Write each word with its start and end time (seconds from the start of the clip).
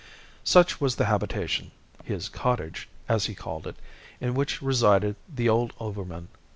Such 0.43 0.81
was 0.81 0.95
the 0.95 1.05
habitation, 1.05 1.69
"his 2.03 2.27
cottage," 2.27 2.89
as 3.07 3.27
he 3.27 3.35
called 3.35 3.67
it, 3.67 3.75
in 4.19 4.33
which 4.33 4.59
resided 4.59 5.15
the 5.31 5.47
old 5.47 5.73
overman. 5.79 6.29